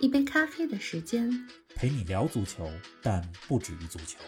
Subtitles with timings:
[0.00, 1.30] 一杯咖啡的时间，
[1.74, 2.68] 陪你聊足球，
[3.02, 4.18] 但不止于足球。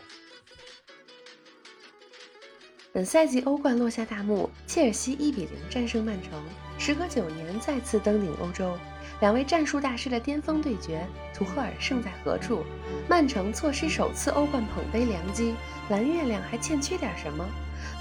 [2.92, 6.40] 本赛季欧冠落下大幕，切尔西一比零战胜曼城，
[6.78, 8.76] 时隔九年再次登顶欧洲。
[9.20, 11.04] 两位战术大师的巅峰对决，
[11.34, 12.64] 图赫尔胜在何处？
[13.08, 15.54] 曼城错失首次欧冠捧杯良机，
[15.88, 17.44] 蓝月亮还欠缺点什么？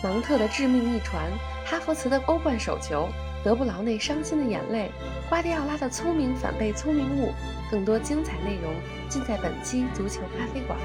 [0.04, 1.32] 芒特的致命一传，
[1.66, 3.10] 哈弗茨的欧冠首球，
[3.44, 4.90] 德布劳内伤心的眼泪，
[5.28, 7.34] 瓜迪奥拉的聪明反被聪明误。
[7.70, 8.72] 更多精彩内容
[9.10, 10.80] 尽在本期足球咖啡馆。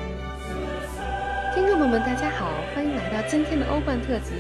[1.55, 4.33] 听众朋友们，大家好，欢迎来到今天的欧冠特辑。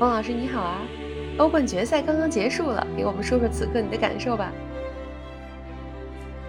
[0.00, 0.78] 王老师你好啊！
[1.38, 4.50] 欧冠决赛刚刚结束了，给我们说说此刻你的感受吧。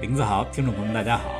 [0.02, 1.36] 林子豪，听众朋友们大家好。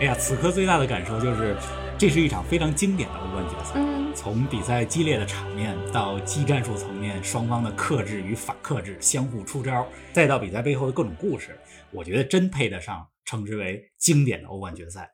[0.00, 1.56] 哎呀，此刻最大的感受就是，
[1.96, 3.74] 这是一场非常经典的欧冠决赛。
[3.76, 11.58] 嗯，从比赛激烈的场面到技战术层面双方的克制与反克制，相互出招，再到比赛背后的各种故事，
[11.90, 15.10] 我觉得真配得上称之为经典的欧冠决赛。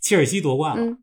[0.00, 0.96] 切尔西夺冠了。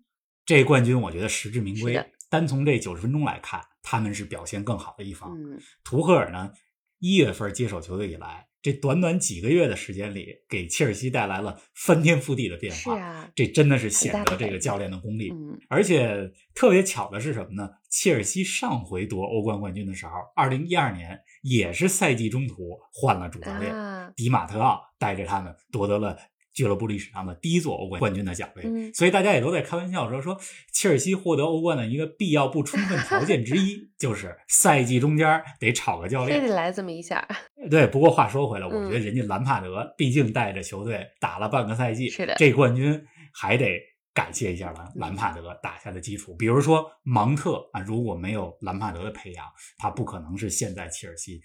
[0.46, 2.04] 这冠军我觉得实至名归。
[2.30, 5.38] 单从这九十分钟来看，他们是表现更好的一方。
[5.84, 6.52] 图赫尔呢，
[6.98, 12.96] 一月份接手球队以来，这短短几个月的时间里，给切尔西带来了翻天覆地的变化。
[12.96, 15.32] 是啊，这真的是显得这个教练的功力。
[15.32, 17.70] 嗯，而且特别巧的是什么呢？
[17.90, 23.74] 切尔西上回夺欧冠冠军的时候，二零一二年也是赛季中途换了主教练，
[24.16, 26.18] 迪马特奥带着他们夺得了。
[26.60, 30.38] 俱乐部历史上的第一座欧冠冠军的奖杯，所以大家也都在开玩笑说说，
[30.74, 37.26] 切尔西获得欧冠的一个必要不充分条件之一， 就是赛季中间得炒个教练，非得来这么一下。
[37.72, 43.02] 对，不过话说回来，我觉得人家兰帕德毕竟带着球队打了半个赛季，是的，这冠军
[43.34, 43.80] 还得
[44.14, 46.36] 感谢一下兰兰帕德打下的基础。
[46.38, 49.46] 比如说芒特啊，如果没有兰帕德的培养，
[49.78, 51.40] 他不可能是现在切尔西。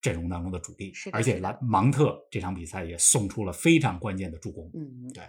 [0.00, 4.70] 阵容当中的主力，而且兰芒特这场比赛也送出了非常关键的助攻。
[4.74, 5.22] 嗯，对。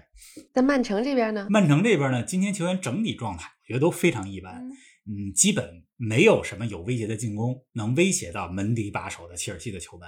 [0.54, 1.48] 那曼城这边呢？
[1.50, 4.68] 曼城这边呢，今天球员整体状态我觉得都非常一般。
[5.06, 10.08] 嗯，基本没有什么有威胁的进攻能威胁到门迪把守的切尔西的球门。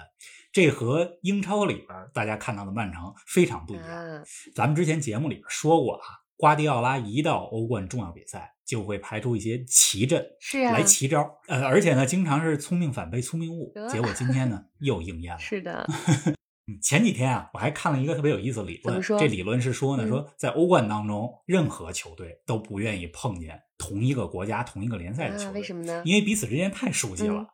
[0.51, 4.25] 这和英超里边大家看到的曼城非常不一样。
[4.55, 6.07] 咱们之前节目里边说过啊。
[6.37, 11.39] 瓜迪奥拉一到欧冠重要比赛，就会排出一些奇阵，是啊，来奇招。
[11.47, 13.73] 呃，而且呢，经常是聪明反被聪明误。
[13.89, 15.39] 结果今天呢，又应验了。
[15.41, 15.87] 是的。
[16.81, 18.99] 前几天啊，我还看了一个特别有意思的理论。
[19.01, 25.61] 这理论是说呢，说在欧冠当中，任何球队都不愿意碰见同一个国家、同一个联赛的球队。
[25.61, 26.01] 为什么呢？
[26.03, 27.45] 因为彼此之间太熟悉了。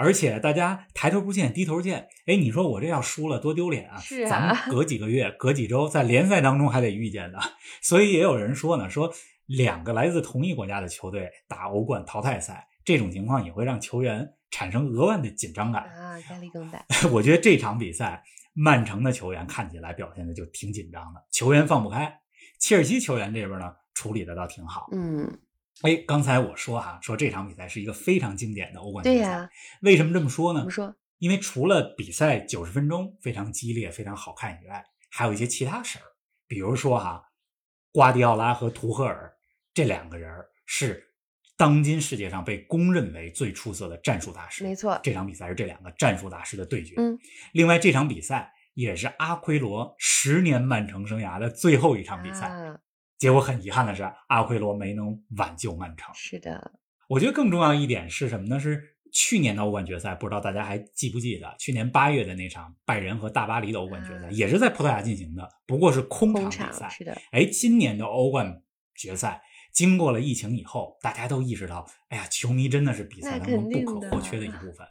[0.00, 3.98] 而且大家抬头不见低头见，哎，你说我这要输了多丢脸啊！
[3.98, 7.38] 是啊，咱们隔几个月、隔几周在联赛当中还得遇见的，
[7.82, 9.12] 所以也有人说呢，说
[9.44, 16.82] 两个来自同一国家的球队打欧冠淘汰赛，这种情况也会让球员产生额外的紧张感啊，压力更大。
[17.12, 18.22] 我觉得这场比赛，
[18.54, 22.10] 曼城的球员看起来表现的就挺紧张的，球员放不开。
[22.58, 24.88] 切尔西球员这边呢，处理的倒挺好。
[24.92, 25.38] 嗯。
[25.82, 29.14] 哎，刚才我说哈，说这场比赛是一个非常经典的欧冠比赛。
[29.14, 29.50] 对呀，
[29.82, 30.68] 为什么这么说呢？
[30.68, 30.94] 说？
[31.18, 36.02] 因为除了比赛九十分钟非常激烈、非常好看以外，还有一些其他事儿。
[36.46, 37.22] 比如说哈，
[37.92, 39.32] 瓜迪奥拉和图赫尔
[39.72, 40.30] 这两个人
[40.66, 41.12] 是
[41.56, 44.64] 当今世界上被公认为最出色的战术大师。
[44.64, 46.94] 没错，这场比赛是这两个战术大师的对决。
[46.96, 47.18] 嗯，
[47.52, 52.50] 另外这场比赛也是阿奎罗十年曼城生涯的最后一场比赛。
[53.20, 56.12] 结果很遗憾的是，阿奎罗没能挽救曼城。
[56.14, 56.72] 是的，
[57.06, 58.58] 我觉得更重要一点是什么呢？
[58.58, 58.82] 是
[59.12, 61.54] 去年的欧冠决赛，不知道大家还记不记得？
[61.58, 66.88] 去年八月的那场拜仁和大巴黎的欧冠决赛，也是在葡萄牙进行的，不过是空场比赛。
[66.88, 67.16] 是的。
[67.30, 68.62] 哎，今年的欧冠
[68.94, 69.42] 决赛，
[69.74, 74.86] 经过了疫情以后，大家都意识到，哎呀，球迷真的是比赛当中不可或缺的一部分。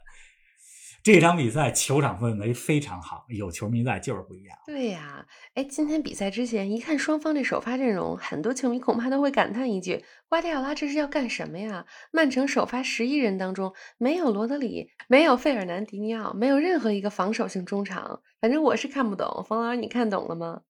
[1.02, 4.58] 这场比赛球场氛围非常好，有球迷在就是不一样。
[4.66, 18.20] 对呀，哎，今天比赛之前一看双方这首发阵容，很多球迷恐怕都会感叹一句：“瓜迪奥拉这是要干什么呀？”曼城首发十一人当中没有罗德里，没有费尔南迪尼奥，没有任何一个防守性中场。
[18.38, 20.60] 反正我是看不懂，冯老师你看懂了吗？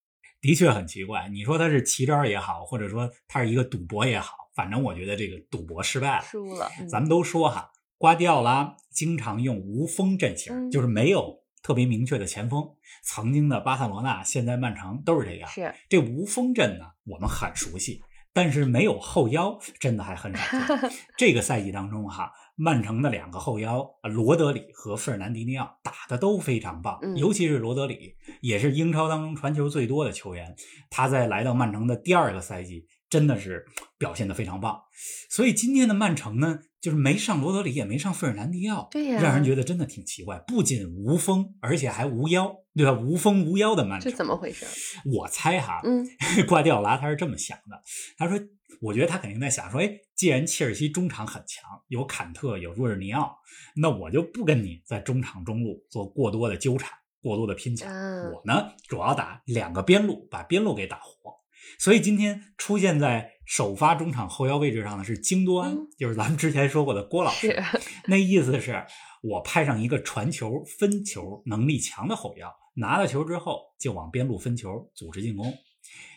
[0.40, 6.70] 的确很奇怪，你说他是奇招也好，或者说他是一个赌博也好，反正我觉得这个赌博失败了，输了。
[6.88, 7.68] 咱们都说哈。
[8.00, 12.66] 瓜迪奥拉经常用无锋阵型，就是没有特别明确的前锋。
[13.04, 15.46] 曾经的巴塞罗那，现在曼城都是这样。
[15.50, 18.00] 是这无锋阵呢，我们很熟悉。
[18.32, 20.90] 但是没有后腰，真的还很少见。
[21.18, 30.56] 这个赛季当中哈，曼城的两个后腰罗德里和费尔南迪尼奥打的都非常棒，嗯尤其是罗德里，也是英超当中传球最多的球员。
[30.88, 33.66] 他在来到曼城的第二个赛季，真的是
[33.98, 34.80] 表现的非常棒。
[35.28, 40.38] 所以今天的曼城呢，就是没上罗德里，也没上费尔南迪奥，对呀让人觉得真的挺奇怪。
[40.46, 42.92] 不仅无锋，而且还无腰，对吧？
[42.92, 44.64] 无锋无腰的曼这城，怎么回事？
[45.04, 46.06] 我猜哈，嗯，
[46.48, 47.82] 瓜迪奥拉他是这么想的，
[48.16, 48.38] 他说，
[48.80, 53.36] 我觉得他肯定在想说，哎，既然切尔西中场很强，有坎特，有若尔尼奥，
[53.76, 56.90] 那我就不跟你在中场中路做过多的纠缠，
[57.20, 61.39] 过多的拼抢，嗯我呢主要打两个边路，把边路给打活。
[61.78, 67.62] 所以今天出现在首发中场后腰位置上的是京多安，嗯就是咱们之前说过的郭老师。
[68.06, 68.84] 那意思是
[69.22, 75.52] 我派上一个传球、分球能力强的后腰，拿了球之后就往边路分球，组织进攻。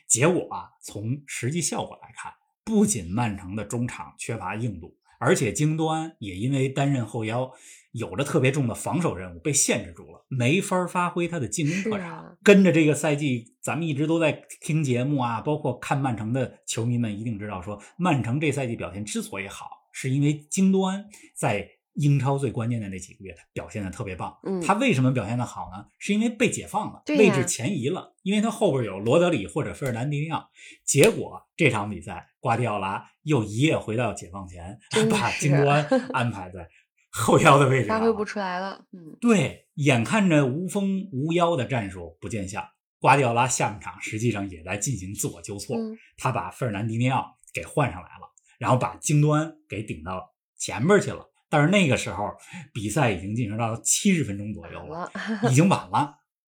[0.08, 2.32] 结果啊，从实际效果来看，
[2.64, 7.50] 不仅曼城的中场缺乏硬度，而且京多安也因为担任后腰，
[7.94, 12.18] 有着特别重的防守任务，被限制住了，没法发挥他的进攻特长。
[12.18, 24.38] 啊跟着这个赛季，咱们一直都在听节目啊，包括看曼城的球迷们一定知道说，曼城这赛季表现之所以好，是因为京多安在英超最关键的那几个月，他表现的特别棒。
[24.44, 25.86] 嗯他为什么表现的好呢？
[26.00, 30.50] 是因为被解放了，对位置前移了，因为他后边有罗德里或者费尔南迪尼奥。
[30.84, 34.80] 结果这场比赛，瓜迪奥拉又一夜回到解放前，
[35.12, 36.68] 把京多安安排在
[37.12, 38.84] 后腰的位置上，发挥不出来了。
[38.92, 42.68] 嗯，对，眼看着无风无腰的战术不见效，
[43.00, 45.78] 瓜迪奥拉下半场实际上也在进行自我纠错。
[45.78, 51.30] 嗯他把费尔南迪尼奥给换上来了，然后把京多安给顶到前边去了。
[51.50, 52.32] 但是那个时候
[52.74, 55.12] 比赛已经进行到七十分钟左右，了，
[55.52, 56.16] 已经晚了。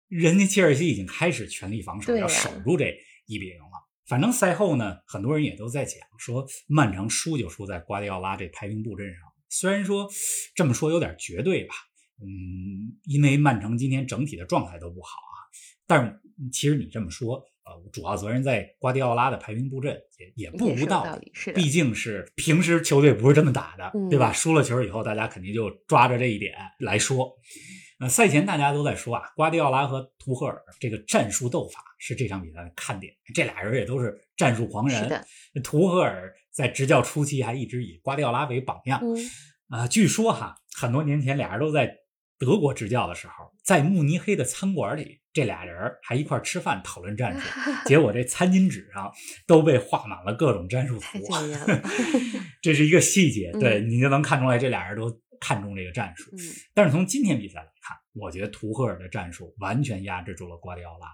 [0.08, 2.94] 人家切尔西已经开始全力防守，要守住这
[3.26, 3.70] 一比零了。
[4.06, 9.20] 反正赛后呢，很多人也都在讲说，曼城输就输在瓜迪奥拉这排兵布阵上。
[9.48, 10.08] 虽然说
[10.54, 11.74] 这么说有点绝对吧，
[12.20, 15.36] 嗯，因为曼城今天整体的状态都不好啊。
[15.88, 16.20] 但是
[16.52, 24.32] 其实你这么说，呃，主要责任在瓜迪奥拉的排兵布阵也也不无道道理是毕竟是平时球队不是这么打的，嗯对吧？
[24.32, 27.36] 输了球以后，大家肯定就抓着这一点来说。
[27.98, 33.12] 呃，赛前大家都在说啊，瓜迪奥拉和图赫尔这个战术斗法是这场比赛的看点。
[33.34, 35.02] 这俩人也都是战术狂人。
[35.02, 35.26] 是的，
[35.64, 39.00] 图赫尔在执教初期还一直以瓜迪奥拉为榜样。
[39.02, 39.16] 嗯，
[39.68, 41.90] 啊、据说哈，很多年前俩人都在
[42.38, 47.48] 德国执教的时候，在慕尼黑的餐馆里，这俩人还一块吃饭讨论战术。
[47.88, 49.10] 结果这餐巾纸上
[49.46, 51.24] 都被画满了各种战术太图。
[52.60, 55.10] 这是一个细节，对嗯你就能看出来这俩人都
[55.40, 56.30] 看重这个战术。
[56.32, 56.38] 嗯，
[56.74, 61.06] 但是从今天比赛来看，我觉得图赫尔的战术完全压制住了瓜迪奥拉，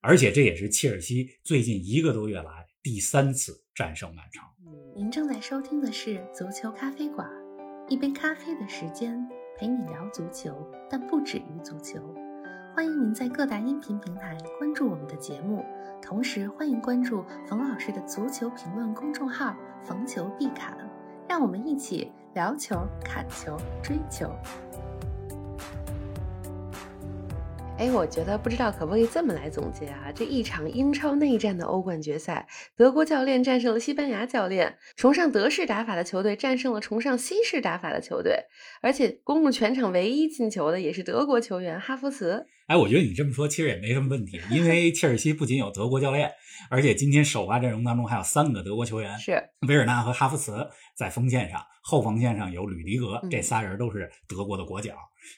[0.00, 4.42] 而且这也是切尔西最近一个多月来第三次战胜曼城。
[4.94, 7.28] 您正在收听的是足球咖啡馆，
[7.88, 9.16] 一杯咖啡的时间
[9.58, 12.14] 陪你聊足球，但不止于足球。
[12.74, 15.64] 欢迎您在各大音频平台关注我们的节目，
[16.02, 20.76] 同时欢迎关注冯老师的足球评论公众号“冯球必侃”，
[21.28, 24.30] 让我们一起聊球、砍球、追球。
[27.78, 30.10] 哎，我觉得不知道可不可以这么来总结啊？
[30.10, 38.44] 这一场英超内战的欧冠决赛，德国教练战胜了西班牙教练，崇尚德式打法的球队战胜了崇尚西式打法的球队，
[38.80, 42.46] 而且攻入全场唯一进球的也是德国球员哈弗茨。
[42.66, 46.32] 哎，我觉得你这么说其实也没什么问题，因为切尔西不仅有德国教练，
[46.70, 49.32] 而且今天首发阵容当中还有三个德国球员，是，
[49.68, 50.66] 维尔纳和哈弗茨
[50.96, 54.94] 在锋线上，后防线上有吕迪格，嗯这仨人都是德国的国脚。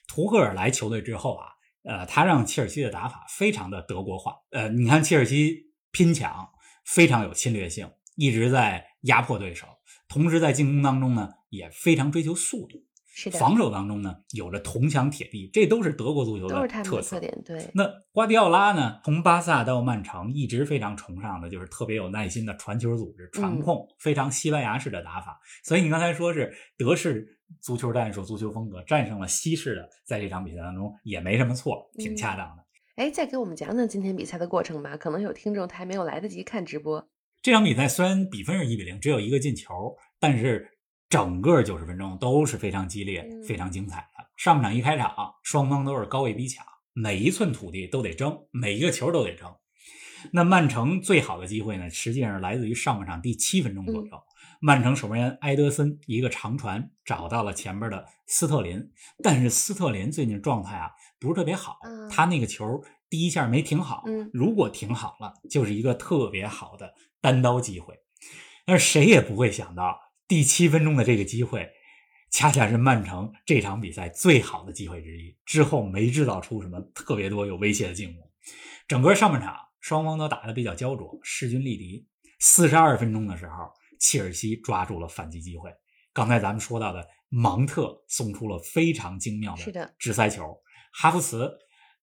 [0.06, 1.48] 图赫尔来球队之后啊，
[1.88, 4.34] 呃，他让切尔西的打法非常的德国化。
[4.50, 6.46] 呃，你看切尔西拼抢
[6.84, 9.66] 非常有侵略性，一直在压迫对手，
[10.06, 17.18] 同时在进攻当中呢也非常追求速度，是的，防守当中呢有着铜墙铁壁，这都是德国足球的特色。
[17.18, 19.00] 对，那瓜迪奥拉呢？
[19.02, 25.40] 从巴萨到曼城，一直非常崇尚的就是特别有耐心的传球组织、传控，非常西班牙式的打法。
[25.64, 32.64] 所以你刚才说是德式足球战术、足球风格战胜了西式的，在这场比赛当中也没什么错，挺恰当的。
[32.96, 34.96] 哎，再给我们讲讲今天比赛的过程吧。
[34.96, 37.08] 可能有听众他还没有来得及看直播。
[37.40, 40.68] 这场比赛虽然比分是一比零，只有一个进球，但是
[41.08, 44.24] 整个九十分钟都是非常激烈、嗯非常精彩的。
[44.36, 45.14] 上半场一开场，
[45.44, 49.48] 双方都是高位逼抢，每一寸土地都得争，每一个球都得争。
[50.32, 54.10] 那曼城最好的机会呢，实际上是来自于上半场第七分钟左右，
[54.60, 58.90] 曼城守门员埃德森一个长传找到了前边的斯特林，
[59.22, 67.98] 但是斯特林最近状态啊不是特别好，嗯他那个球第一下没停好，嗯如果停好了，就是一个特别好的单刀机会。
[68.66, 71.70] 但是谁也不会想到，第七分钟的这个机会，
[72.30, 75.34] 恰恰是曼城这场比赛最好的机会之一。
[75.46, 78.28] 之后没制造出什么特别多有威胁的进攻，
[78.86, 82.06] 整个上半场双方都打得比较焦灼，势均力敌。
[82.40, 85.70] 四十二分钟的时候，切尔西抓住了反击机会。
[86.12, 90.56] 刚才咱们说到的芒特送出了非常精妙的直塞球，
[90.92, 91.50] 哈弗茨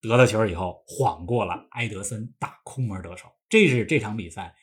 [0.02, 3.28] 得了球以后晃过了埃德森，打空门得手。
[3.50, 4.54] 这是这场比赛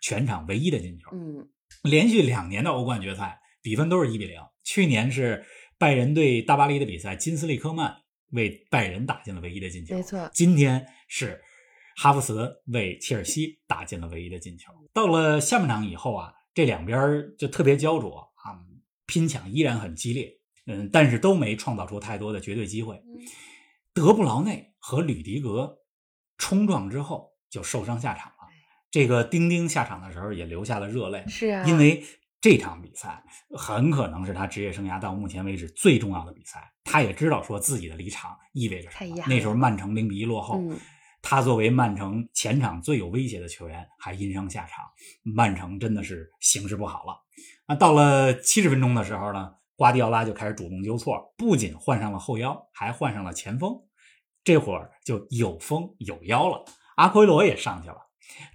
[0.00, 1.10] 全场唯一的进球。
[1.12, 1.48] 嗯，
[1.82, 4.40] 连续两年的欧冠决赛比分都是一比零。
[4.64, 5.44] 去年是
[5.78, 7.94] 拜仁对大巴黎的比赛，金斯利科曼
[8.30, 9.94] 为拜仁打进了唯一的进球。
[9.94, 11.40] 没错，今天是。
[11.98, 14.70] 哈弗茨为切尔西打进了唯一的进球。
[14.92, 16.98] 到了下半场以后啊，这两边
[17.36, 18.56] 就特别焦灼啊，
[19.04, 20.32] 拼抢依然很激烈，
[20.64, 22.98] 嗯，但是都没创造出太多的绝对机会。
[23.92, 25.80] 德布劳内和吕迪格
[26.38, 28.48] 冲撞之后就受伤下场了。
[28.90, 32.02] 这个丁丁下场的时候也流下了热泪，是啊，因为
[32.40, 36.72] 这场比赛很可能是他职业生涯到目前为止最重要的比赛。
[36.84, 39.22] 他也知道说自己的离场意味着什么。
[39.28, 40.58] 那时候曼城零比一落后。
[41.28, 44.84] 他作为曼城前场最有威胁的球员，还因伤下场，
[45.24, 47.20] 曼城真的是形势不好了。
[47.66, 53.76] 那到了七十分钟的时候呢，瓜迪奥拉就开始主动纠错，不仅换上了后腰，还换上了前锋，
[54.44, 56.64] 这会儿就有风有腰了。
[56.94, 58.05] 阿奎罗也上去了。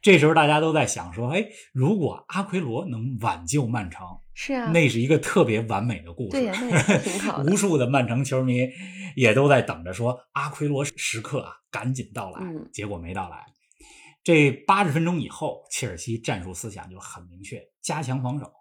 [0.01, 6.29] 这时候大家都在想说，哎，如果阿奎罗能挽救曼城，是啊，那是一个特别完美的故事。
[6.31, 8.67] 对呀，那挺好 无数的曼城球迷
[9.15, 12.39] 也都在等着说，阿奎罗时刻啊，赶紧到来。
[12.41, 13.45] 嗯，结果没到来。
[14.23, 18.51] 这八十分钟以后，切尔西战术思想就很明确，加强防守，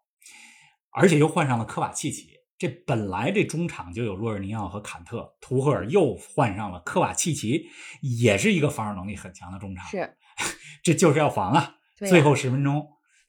[0.90, 2.28] 而且又换上了科瓦契奇。
[2.58, 7.66] 这本来这中场就有洛尔尼奥和坎特，图赫尔又换上了科瓦契奇，
[8.02, 9.86] 也是一个防守能力很强的中场。
[9.86, 10.14] 是。
[10.82, 11.76] 这就是要防啊！
[11.98, 12.88] 最后十分钟，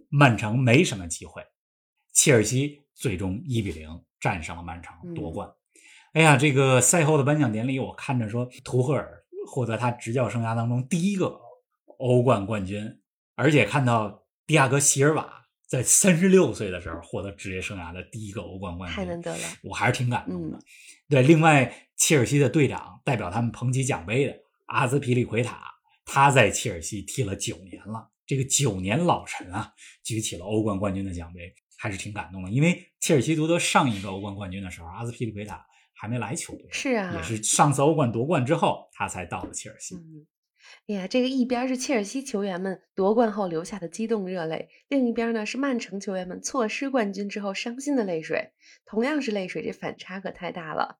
[0.10, 1.44] 曼城没什么机会，
[2.14, 5.50] 切尔西最终一比零战胜了曼城夺冠。
[6.14, 11.38] 哎呀，这个赛后的颁奖典礼，我看着说，图赫尔获得他执教生涯当中第一个
[12.00, 13.02] 欧冠冠军，
[13.36, 20.60] 而且看到迪亚哥席尔瓦在三十六岁的时候获得职业生涯的第一个欧冠冠军，太难得了，我还是挺感动的。
[21.10, 24.36] 对，另外，切尔西的队长代表他们捧起奖杯的
[24.68, 25.62] 阿兹皮利奎塔。
[26.14, 32.52] 他在切尔西踢了九年了，这个九年老臣啊，举起了欧冠冠军的奖杯，还是挺感动的。
[32.52, 39.96] 因为切尔西夺得上一个欧冠冠军的时候，阿斯皮利奎塔还没来球队，是啊，也是上次欧冠夺冠之后，他才到了切尔西。
[39.96, 40.28] 嗯，
[40.90, 48.52] 哎呀，这个一边是切尔西球员们夺冠后留下的激动热泪，另一边呢是曼城球员们错失冠军之后伤心的泪水。
[48.86, 50.98] 同样是泪水，这反差可太大了。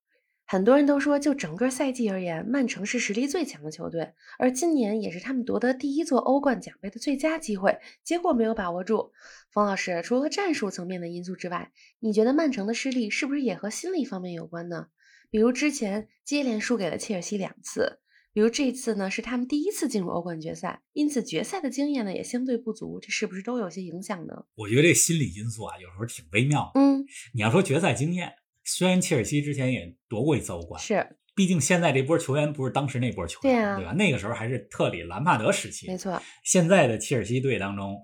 [0.52, 9.14] 很多人都说，就整个赛季而言，曼城是实力最强的球队，而今年也是他们夺得第一座欧冠奖杯的最佳机会，结果没有把握住。
[9.54, 14.88] 冯老师，除了战术层面的因素之外，你觉得曼城的失利是不是也和心理方面有关呢？
[15.30, 18.00] 比如之前接连输给了切尔西两次，
[18.34, 24.44] 比如这次呢是他们第一次进入欧冠决赛，因此决赛的经验呢也相对不足，这是不是都有些影响呢？
[24.56, 26.82] 我觉得这心理因素啊，有时候挺微妙的。
[26.82, 28.34] 嗯，你要说决赛经验。
[28.64, 33.94] 虽然切尔西之前也夺过一次欧冠，是，毕竟现在这波球员不是当时那波球员，对啊，对吧？
[33.94, 36.22] 那个时候还是特里、兰帕德时期，没错。
[36.44, 38.00] 现在的切尔西队当中，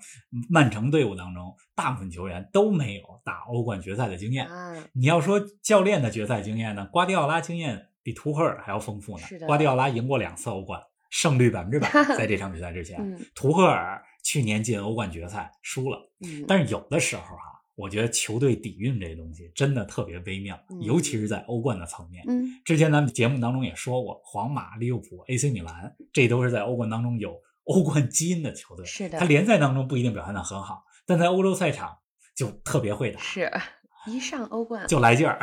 [0.49, 4.47] 曼城队伍当中，大部分球员都没有打欧冠决赛的经验。
[4.93, 9.25] 你要说教练的决赛经验呢，瓜迪奥拉经验比图赫尔还要丰富呢。
[9.27, 11.89] 是的，瓜迪奥拉赢过两次欧冠，胜率百分之百。
[12.17, 12.97] 在这场比赛之前，
[13.35, 15.99] 图赫尔去年进欧冠决赛输了，
[16.47, 17.56] 但是有的时候哈。
[17.77, 22.24] 我觉得球队底蕴这东西真的特别微妙，尤其是在欧冠的层面。
[22.27, 28.84] 嗯，之前咱们节目当中也说过，皇马、利物浦、AC 米兰，这都是在欧冠当中有欧冠基因的球队。
[28.84, 31.96] 是的，他联赛当中不一定表现的很好，但在欧洲赛场
[32.36, 33.19] 就特别会打。
[33.22, 33.51] 是
[34.07, 35.39] 一上欧冠就来劲儿。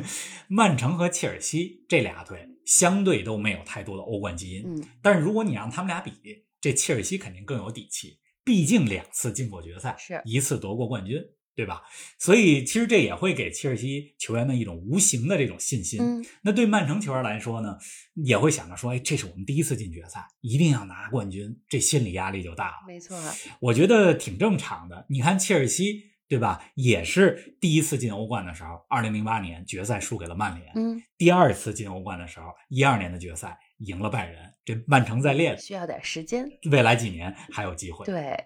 [0.46, 6.12] 曼城和切尔西这俩队相对都没有太多的欧冠基因，嗯，但是如果你让他们俩比，
[6.60, 11.16] 这切尔西肯定更有底气，毕竟两次进过决赛，是一次夺过冠军。
[11.58, 11.82] 对吧？
[12.20, 16.00] 所以其实这也会给切尔西球员们一种无形的这种信心。
[16.00, 17.76] 嗯，那对曼城球员来说呢，
[18.14, 22.74] 也会想着说：“哎，这是我们第一次进决赛，一定要拿冠军。”这心理压力就大了。
[22.86, 23.20] 没错，
[23.58, 25.04] 我觉得挺正常的。
[25.08, 26.62] 你看切尔西，对吧？
[26.76, 30.70] 也是第一次进欧冠的时候，二零零八年决赛输给了曼联。
[30.76, 34.38] 嗯，第二次进欧冠的时候，一二年的决赛赢了拜仁。
[34.64, 36.48] 这曼城在练，需要点时间。
[36.70, 38.06] 未来几年还有机会。
[38.06, 38.36] 对。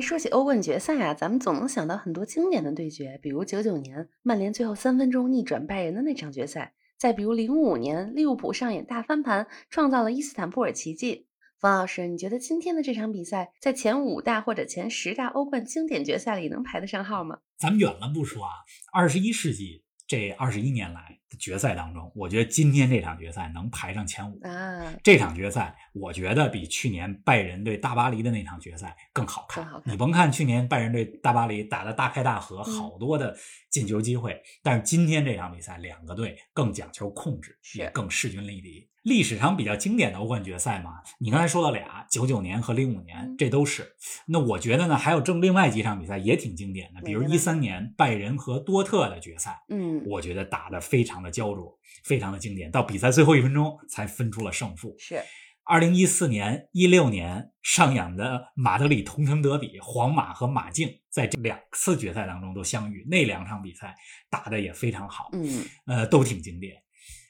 [0.00, 11.26] 说起欧冠决赛啊，咱们总能想到很多经典的对决，比如九九年曼联最后三分钟逆转拜仁的那场决赛，再比如零五年利物浦上演大翻盘，创造了伊斯坦布尔奇迹。
[11.58, 17.38] 冯老师，你觉得今天的这场比赛在前五大或者前十大欧冠经典决赛里能排得上号吗？
[17.58, 18.50] 咱们远了不说啊，
[18.92, 24.40] 二十一世纪这二十一年来的决赛当中，我觉得今天这场决赛能排上前五。
[24.42, 29.62] 啊，这场决赛，我觉得比去年拜仁对大巴黎的那场决赛更好看。
[29.66, 33.36] 好看你甭看去年拜仁对大巴黎打的大开大合，嗯好多的
[33.68, 38.88] 进球机会，但是今天这场比赛，两个队更讲求控制，也更势均力敌。
[39.08, 43.96] 历史上比较经典的欧冠决赛嘛，你刚才说了俩，九九年和零五年嗯，这都是。
[44.26, 54.94] 那我觉得呢，还有正另外几场比赛也挺经典的，比如一三年拜仁和多特的决赛，嗯，我觉得打得非常的焦灼，非常的经典，到比赛最后一分钟才分出了胜负。
[54.98, 55.18] 是
[55.64, 63.94] 二零一四年、一六年上演的马德里同城德比，皇马和马竞在这两次决赛当中都相遇，那两场比赛
[64.30, 66.74] 打得也非常好，嗯，呃，都挺经典。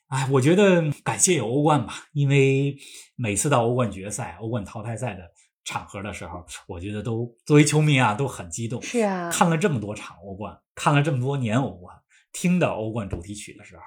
[0.08, 2.76] 哎，我觉得感谢有欧冠吧，因为
[3.14, 5.30] 每次到欧冠决赛、欧冠淘汰赛的
[5.64, 8.80] 场合的时候，我觉得都作为球迷啊都很激动。
[8.80, 11.94] 是啊，看了这么多场欧冠，看了这么多年欧冠，
[12.32, 13.82] 听到欧冠主题曲的时候，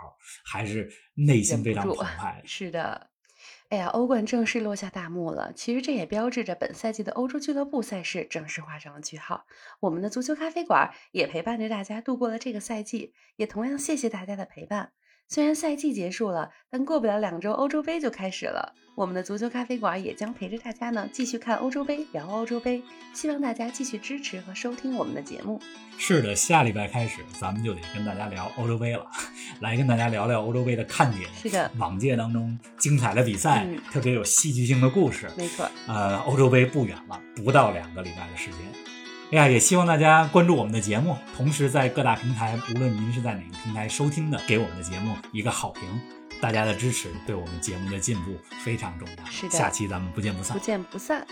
[0.45, 2.41] 还是内心非常澎湃。
[2.45, 3.09] 是的。
[3.69, 5.51] 哎呀，欧冠正式落下大幕了。
[5.55, 9.45] 其实这也标志着本赛季的欧洲俱乐部赛事正式画上了句号。
[9.79, 14.91] 我们的足球咖啡馆也陪伴着大家度过了这个赛季，也同样谢谢大家的陪伴。
[15.33, 18.73] 虽然赛季结束了，但过不了两周，欧洲杯就开始了。
[18.95, 22.83] 我们的足球咖啡馆也将陪着大家呢，继续看欧洲杯，聊欧洲杯。
[23.13, 25.57] 希望大家继续支持和收听我们的节目。
[25.97, 29.07] 是的，下礼拜开始咱们就得跟大家聊欧洲杯了，
[29.61, 31.29] 来跟大家聊聊欧洲杯的看点。
[31.33, 35.31] 是的，往届当中精彩的比赛，嗯特别有戏剧性的故事。
[35.38, 35.65] 没错。
[35.88, 38.59] 呃，欧洲杯不远了，不到两个礼拜的时间。
[39.31, 45.83] 哎呀，也希望大家关注我们的节目，同时在各大平台，无论您是在哪个平台收听的，给我们的节目一个好评。
[46.41, 49.25] 大家的支持对我们节目的进步非常重要。
[49.25, 50.63] 是的下期咱们不见不散不。
[50.63, 51.25] 见不散。